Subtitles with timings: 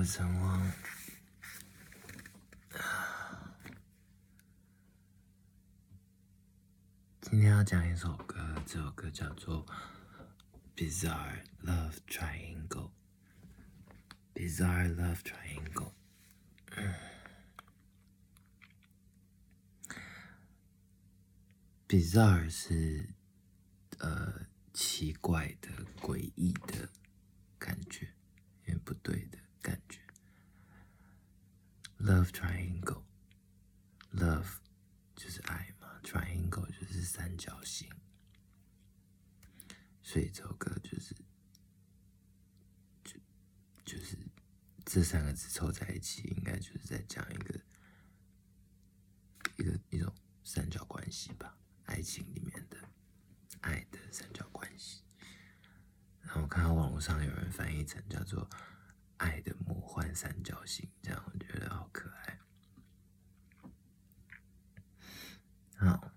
[0.00, 0.72] 我是陈汪。
[7.20, 9.66] 今天要讲一首歌，这首歌叫做
[10.74, 12.90] 《Bizarre Love Triangle》。
[14.32, 15.92] Bizarre Love Triangle。
[21.86, 23.10] Bizarre 是
[23.98, 25.68] 呃奇怪的、
[26.00, 26.88] 诡异的
[27.58, 28.14] 感觉，
[28.60, 30.00] 有点不对的感觉。
[31.98, 34.58] Love Triangle，Love
[35.14, 37.88] 就是爱嘛，Triangle 就是三角形，
[40.02, 41.14] 所以这首歌就是
[43.04, 43.20] 就
[43.84, 44.16] 就是
[44.86, 47.60] 这三个字凑在一起，应该就是在讲一个
[49.58, 51.58] 一个一种三角关系吧。
[51.84, 52.78] 爱情里面的
[53.60, 55.02] 爱的三角关系，
[56.22, 58.48] 然后我看到网络上有人翻译成叫做
[59.18, 59.52] “爱的
[60.00, 62.38] 换三角形”，这样我觉得好可爱。
[65.76, 66.10] 好，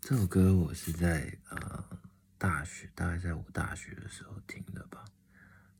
[0.00, 1.98] 这首歌我是在呃
[2.36, 5.02] 大学，大概在我大学的时候听的吧。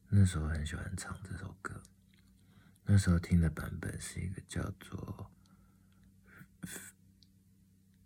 [0.08, 1.82] 那时候很喜欢唱这首歌，
[2.84, 5.30] 那时候听的版本是一个叫做。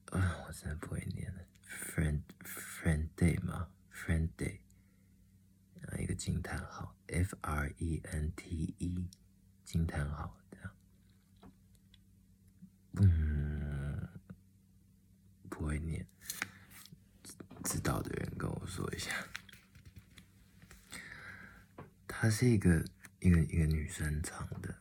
[0.06, 1.44] 啊，我真的不会念了。
[1.64, 4.61] Friend Friend Day 吗？Friend Day，
[6.14, 9.08] 惊叹号，F R E N T E，
[9.64, 10.74] 惊叹号这样。
[12.92, 14.08] 嗯，
[15.48, 16.06] 不会念，
[17.64, 19.10] 知道的人跟我说一下。
[22.06, 22.84] 她是一个
[23.20, 24.74] 一个一个女生唱的，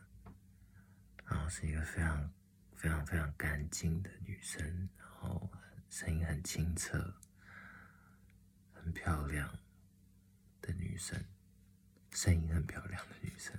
[1.26, 2.32] 然后是一个非常。
[2.74, 5.48] 非常非常干净的女生，然后
[5.88, 7.14] 声音很清澈，
[8.72, 9.56] 很漂亮
[10.62, 11.22] 的女生，
[12.12, 13.54] 声音很漂亮的女生，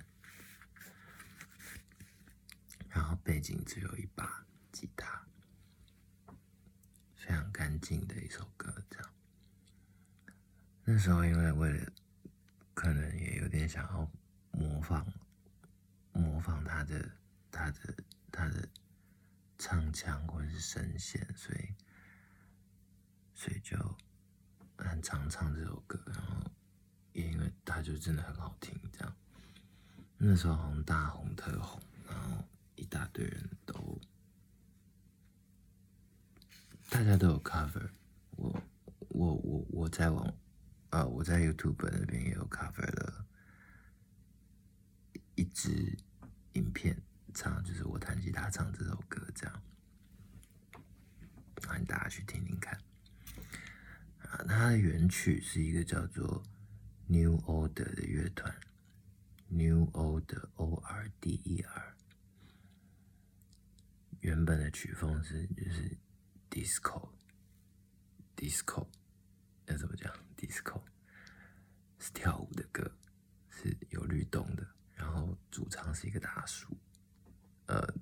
[2.88, 5.24] 然后背景只有一把吉他，
[7.14, 9.10] 非常干净的一首歌，这样。
[10.82, 11.92] 那时候因为为了，
[12.74, 14.10] 可能也有点想要
[14.50, 15.06] 模仿，
[16.12, 17.12] 模仿他的，
[17.52, 17.94] 他的，
[18.32, 18.68] 他的。
[19.56, 21.74] 唱腔或者是声线，所以
[23.34, 23.78] 所以就
[24.76, 26.50] 很常唱这首歌，然后
[27.14, 29.16] 因为它就真的很好听，这样
[30.18, 32.44] 那时候好像大红特红，然后
[32.76, 33.98] 一大堆人都
[36.90, 37.88] 大家都有 cover，
[38.32, 38.62] 我
[39.08, 40.30] 我我我在网
[40.90, 43.24] 啊我在 YouTube 那边也有 cover 了
[45.34, 45.96] 一支
[46.52, 47.00] 影片。
[47.36, 49.62] 唱就是我弹吉他唱这首歌，这样，
[51.66, 52.78] 欢迎大家去听听看。
[54.20, 56.40] 啊，它的原曲是一个叫做
[57.06, 58.54] New Order 的乐团
[59.48, 61.94] ，New Order O R D E R。
[64.20, 65.98] 原本的曲风是就是
[66.50, 67.06] Disco，Disco，
[69.66, 70.80] 要怎么讲？Disco
[71.98, 72.90] 是跳舞的歌，
[73.50, 76.74] 是有律动的，然后主唱是一个大叔。
[77.66, 77.94] 呃，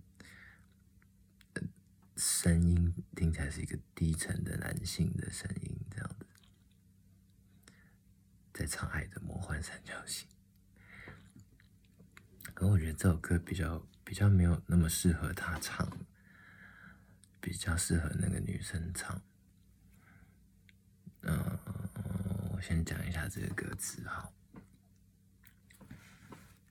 [2.16, 5.71] 声音听起来是一个低沉的男性的声音，
[8.62, 10.28] 在唱《爱的魔幻三角形》。
[12.54, 15.90] 可我觉得这首歌比较比较没有那么适合他唱，
[17.40, 19.20] 比较适合那个女生唱。
[21.22, 21.58] 嗯，
[22.52, 24.32] 我先讲一下这个歌词哈。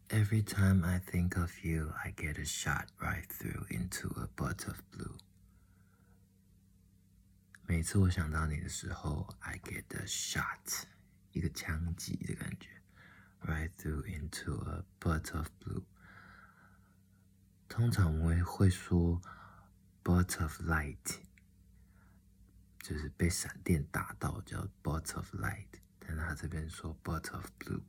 [0.08, 4.66] Every time I think of you, I get a shot right through into a butt
[4.66, 5.18] of blue.
[7.66, 10.86] 每次我想到你的时候，I get a shot，
[11.32, 12.70] 一个枪击的感觉
[13.42, 15.84] ，right through into a butt of blue。
[17.68, 19.22] 通常我们会说
[20.04, 21.20] butt of light，
[22.80, 25.68] 就是被闪电打到叫 butt of light，
[26.00, 27.84] 但他这边说 butt of blue。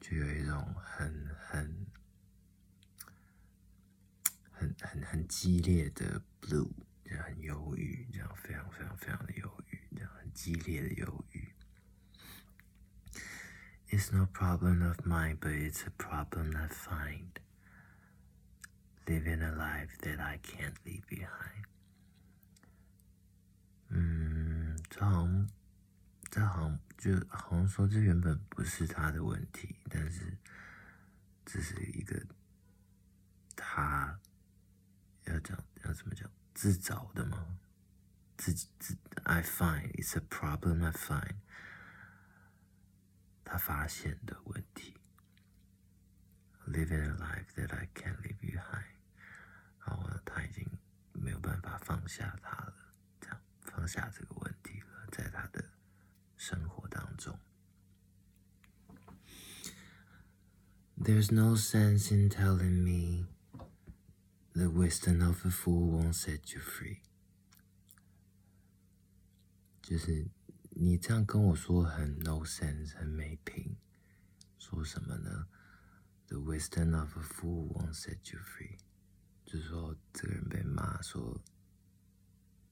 [0.00, 1.86] 就有一种很很
[4.50, 6.72] 很很很激烈的 blue，
[7.04, 11.31] 这样很忧郁，这样非常非常非常的忧郁，这样很激烈的忧郁。
[13.91, 17.39] It's no problem of mine, but it's a problem I find
[19.07, 21.65] living a life that I can't leave behind。
[23.89, 25.47] 嗯，这好像
[26.29, 26.79] 这好像。
[26.97, 30.35] 就好像说这原本不是他的问题，但是
[31.45, 32.19] 这是一个
[33.55, 34.19] 他
[35.25, 37.59] 要讲要怎么讲自找的吗？
[38.35, 41.35] 自己自 I find it's a problem I find。
[43.51, 44.95] 他发现的问题。
[46.67, 48.97] Living a life that I can't leave behind，
[49.85, 50.67] 然后他已经
[51.13, 55.63] 没有办法放下他了，这样放下这个问题了，在他的
[56.35, 57.39] 生活当中。
[60.97, 63.27] There's no sense in telling me
[64.53, 66.99] the wisdom of a fool won't set you free。
[69.81, 70.27] 就是
[70.82, 73.76] 你这样跟我说很 no sense，很没品，
[74.58, 75.46] 说什么呢
[76.26, 78.80] ？The wisdom of a fool won't set you free，
[79.44, 81.40] 就是说这个人被骂说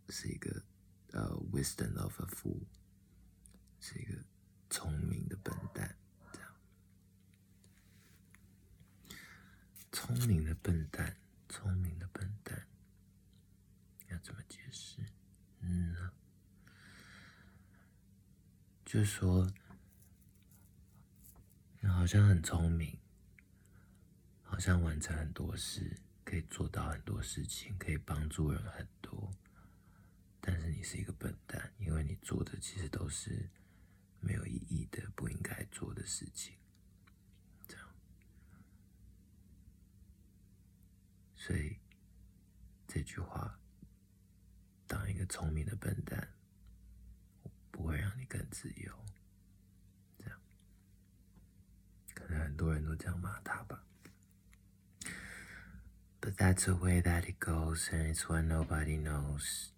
[0.08, 0.64] 是一个
[1.12, 2.66] 呃 wisdom of a fool，
[3.78, 4.24] 是一个
[4.68, 5.96] 聪明的笨蛋。
[6.32, 6.52] 这样
[9.92, 11.16] 聪明的笨蛋，
[11.48, 12.66] 聪明的笨蛋，
[14.08, 15.00] 要怎么解释？
[15.60, 15.94] 嗯，
[18.90, 19.48] 就说
[21.78, 22.98] 你好像很聪明，
[24.42, 29.30] 好像完成很多事，可以做到很多事情，可以帮助人很多，
[30.40, 33.48] 但是你是一个笨蛋，因为你做的其实都是
[34.18, 36.56] 没有意义的、不应该做的事情。
[41.36, 41.78] 所以
[42.88, 43.56] 这句话，
[44.88, 46.28] 当一个聪明的笨蛋，
[47.80, 48.92] 不会让你更自由。
[50.18, 50.38] 这样，
[52.14, 53.82] 可能很多人都这样骂他吧。
[56.20, 59.70] But that's the way that it goes, and it's what nobody knows.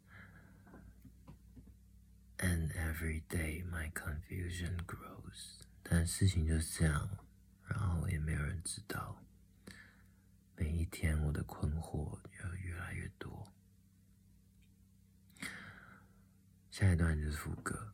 [2.38, 5.60] And every day my confusion grows.
[5.84, 7.08] 但事情就是这样，
[7.69, 9.22] 然后也没有人知道。
[10.56, 12.19] 每一天，我的困惑
[16.71, 17.94] 下一段就是副歌。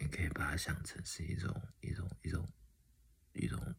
[0.01, 2.49] 你可以把它想成是一种一种一种
[3.33, 3.75] 一种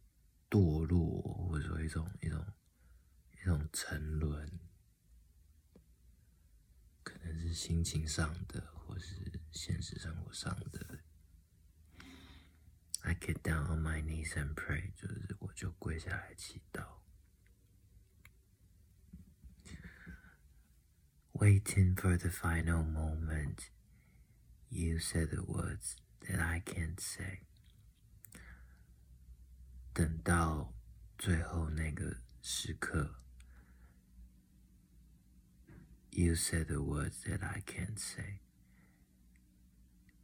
[0.54, 2.46] 堕落，或者说一种一种
[3.32, 4.60] 一种沉沦，
[7.02, 11.00] 可能是心情上的，或是现实生活上的。
[13.02, 17.00] I get down on my knees and pray，就是我就跪下来祈祷
[21.32, 23.70] ，waiting for the final moment.
[24.68, 25.96] You said the words.
[26.20, 27.40] That I can't say。
[29.94, 30.74] 等到
[31.16, 33.14] 最后那个时刻
[36.10, 38.40] ，You said the words that I can't say。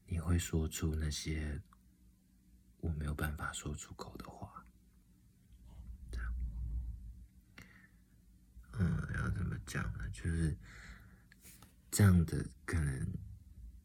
[0.07, 1.63] 你会说出那些
[2.79, 4.67] 我没有办法说出口的话。
[6.11, 6.35] 这样，
[8.73, 10.11] 嗯，要怎么讲呢？
[10.11, 10.59] 就是
[11.93, 13.07] 这样的，可能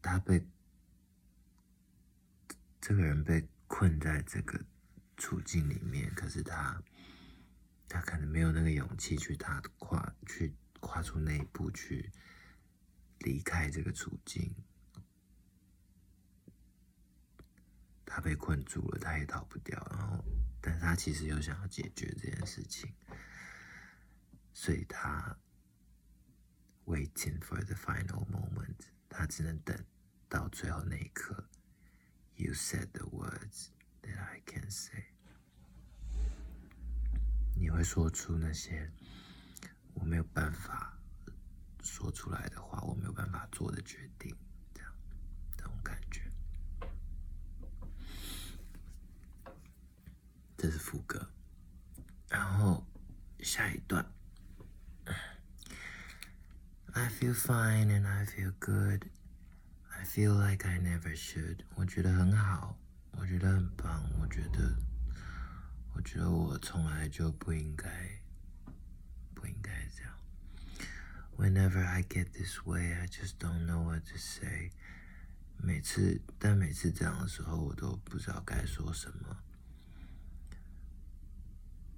[0.02, 0.44] 他被。
[2.80, 4.64] 这个人被困在这个
[5.16, 6.82] 处境里面，可是他，
[7.88, 12.10] 他可能没有那个勇气去踏跨，去跨出那一步，去
[13.20, 14.54] 离开这个处境。
[18.04, 19.78] 他被困住了，他也逃不掉。
[19.90, 20.24] 然后，
[20.60, 22.94] 但是他其实又想要解决这件事情，
[24.52, 25.36] 所以他
[26.84, 28.76] waiting for the final moment，
[29.08, 29.84] 他只能等
[30.28, 31.48] 到最后那一刻。
[32.36, 33.68] You said the words
[34.06, 35.04] that I can say。
[37.54, 38.90] 你会说出那些
[39.94, 40.98] 我没有办法
[41.82, 44.34] 说出来的话，我没有办法做的决定，
[44.74, 44.92] 这样
[45.56, 46.22] 这种感觉。
[50.56, 51.30] 这是副歌，
[52.28, 52.86] 然后
[53.40, 54.04] 下一段。
[56.92, 59.10] I feel fine and I feel good.
[59.90, 61.64] I feel like I never should。
[61.74, 62.78] 我觉得很好，
[63.26, 64.76] 我觉得很棒，我觉得，
[65.94, 68.20] 我觉得我从来就不应该，
[69.34, 70.12] 不应该这样。
[71.36, 74.70] Whenever I get this way, I just don't know what to say。
[75.56, 79.36] 每次，但每次这样的时候，我都不知道该说什么。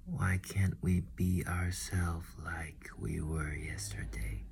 [0.07, 4.45] Why can't we be ourselves like we were yesterday？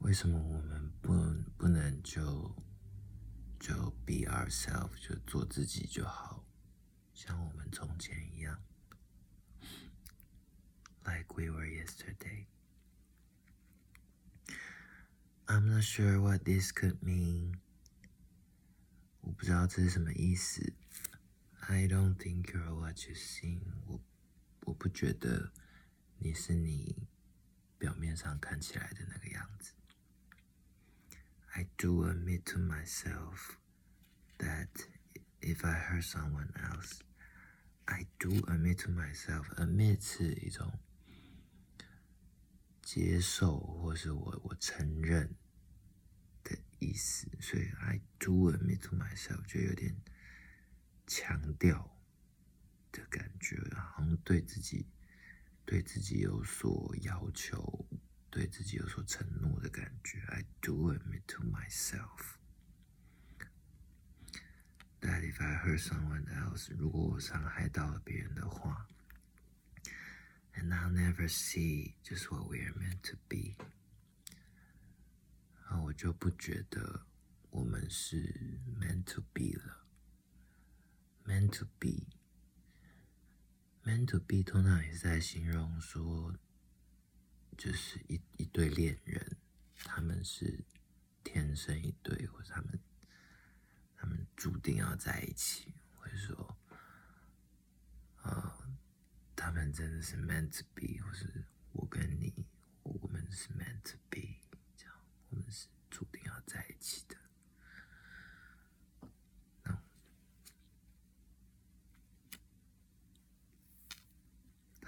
[0.00, 1.14] 为什么我们不
[1.56, 2.54] 不能就
[3.59, 3.73] 就
[4.05, 6.45] be ourselves 就做自己就好，
[7.13, 8.61] 像我们从前一样，
[11.03, 12.45] like we were yesterday。
[15.45, 17.59] I'm not sure what this could mean。
[19.21, 20.73] 我不知道这是什么意思。
[21.61, 23.61] I don't think you're what you seem。
[23.87, 23.99] 我
[24.61, 25.51] 我不觉得
[26.19, 27.07] 你是你
[27.77, 29.72] 表面上看起来的那个样子。
[31.56, 33.58] I do admit to myself
[34.38, 34.88] that
[35.40, 37.00] if I hurt someone else,
[37.86, 39.46] I do admit to myself.
[39.56, 40.80] Admit 是一种
[42.82, 45.36] 接受，或是我我承认
[46.42, 49.94] 的意思，所以 I do admit to myself 就有点
[51.06, 51.96] 强调
[52.90, 54.86] 的感觉，好像对自己
[55.64, 57.86] 对自己有所要求，
[58.33, 60.19] 对自己有所承诺的感觉。
[60.29, 62.37] I do admit to myself
[65.01, 68.87] that if I hurt someone else，如果我伤害到了别人的话。
[70.55, 73.55] And I'll never see just what we are meant to be。
[75.67, 77.05] 啊，我就不觉得
[77.51, 79.85] 我们是 meant to be 了。
[81.25, 86.35] meant to be，meant to be 通常也是在形容说，
[87.56, 89.36] 就是一一对恋人，
[89.84, 90.64] 他们是
[91.22, 92.78] 天生一对，或者他们
[93.96, 96.56] 他们注定要在一起，或者说，
[98.16, 98.58] 啊。
[99.36, 102.32] 他们真的是 meant to be，或是我跟你，
[102.82, 104.23] 我们是 meant to be，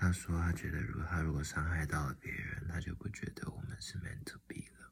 [0.05, 4.91] 他说，他觉得，如果他如果伤害到了别人，他就不觉得我们是 meant to be 了。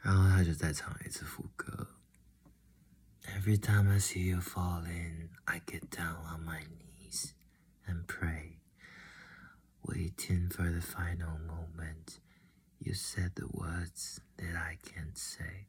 [0.00, 1.96] 然后他就再唱一次副歌。
[3.24, 7.34] Every time I see you falling, I get down on my knees
[7.86, 8.60] and pray,
[9.82, 12.20] waiting for the final moment.
[12.78, 15.61] You said the words that I can't say.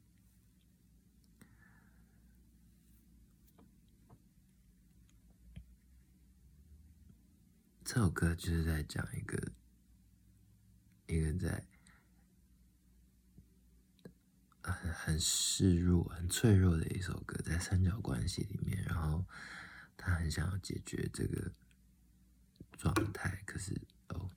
[7.85, 9.51] 这首歌就是在讲一个，
[11.05, 11.63] 一个在
[14.63, 19.23] 很很示弱、很脆弱的一首歌，在三角关系里面，然后
[19.95, 21.51] 他很想要解决这个
[22.75, 24.31] 状态，可是哦，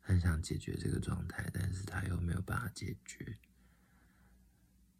[0.00, 3.38] 很想解决这个状态，但是他又没有办法解决，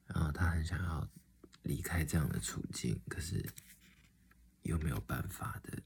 [0.06, 1.10] 然后他很想要
[1.64, 3.44] 离开这样的处境，可是
[4.62, 5.82] 又没有办法的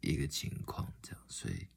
[0.00, 0.87] 一个情况，
[1.28, 1.68] 所以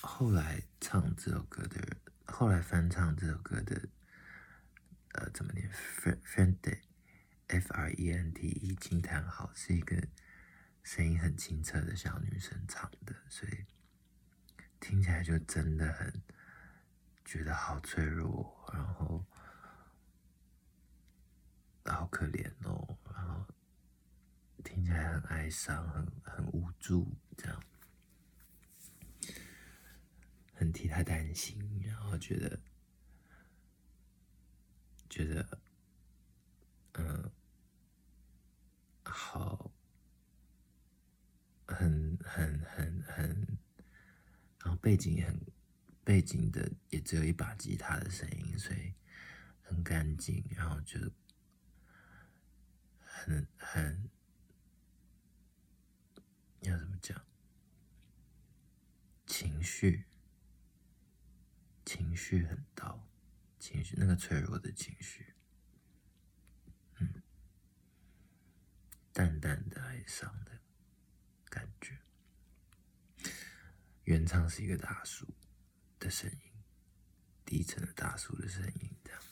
[0.00, 2.00] 后来唱这首歌的人。
[2.28, 3.88] 后来翻唱这首歌的，
[5.12, 5.70] 呃，怎么念
[6.24, 10.08] ？Frente，F R E N T E，惊叹号，是一个
[10.82, 13.64] 声音很清澈的小女生唱的，所以
[14.80, 16.20] 听起来就真的很
[17.24, 19.24] 觉得好脆弱，然后
[21.84, 22.65] 好可怜哦，
[24.86, 27.62] 起来很哀伤，很很无助，这样。
[30.54, 32.58] 很替他担心，然后觉得
[35.10, 35.60] 觉得
[36.94, 37.30] 嗯，
[39.04, 39.70] 好，
[41.66, 43.58] 很很很很，
[44.60, 45.38] 然后背景也很
[46.02, 48.94] 背景的也只有一把吉他的声音，所以
[49.62, 50.98] 很干净，然后就
[52.98, 54.08] 很很
[56.60, 57.24] 要怎么讲
[59.26, 60.04] 情绪。
[61.84, 63.08] 情绪很到，
[63.60, 65.34] 情绪那个脆弱的情绪，
[66.98, 67.22] 嗯，
[69.12, 70.58] 淡淡的哀伤的
[71.48, 71.96] 感觉。
[74.02, 75.32] 原唱是一个大叔
[76.00, 76.52] 的声音，
[77.44, 79.22] 低沉的大叔的声音，这样，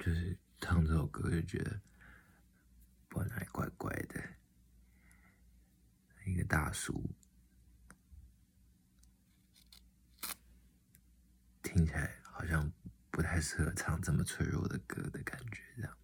[0.00, 1.80] 就是唱这首歌就觉得，
[3.08, 4.20] 不知哪里怪怪的，
[6.24, 7.00] 一个大叔。
[11.62, 12.68] 听起来好像
[13.08, 15.96] 不太适合唱这么脆弱的歌的感觉，这样，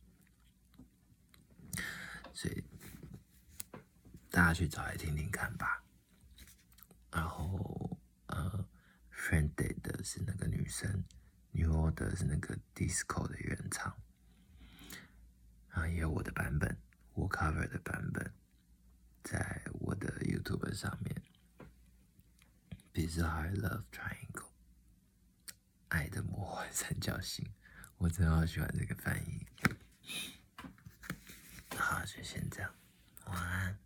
[2.32, 2.64] 所以
[4.30, 5.82] 大家去找来听听看吧。
[7.10, 8.64] 然后，呃
[9.12, 11.04] ，Frienday 的是那个女生
[11.50, 13.92] ，New Order 是那个 Disco 的原唱，
[15.70, 16.80] 然后也有我的版本，
[17.14, 18.32] 我 cover 的版本，
[19.24, 19.60] 在
[19.92, 21.22] 我的 YouTube 上面
[22.94, 24.48] ，Bizarre Love Triangle。
[25.88, 27.52] 爱的魔幻三角形，
[27.98, 29.46] 我真的好喜欢这个翻译。
[31.76, 32.74] 好，就先这样。
[33.26, 33.78] 晚安